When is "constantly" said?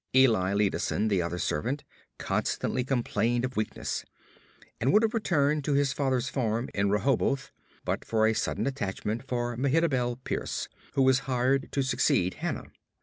2.17-2.83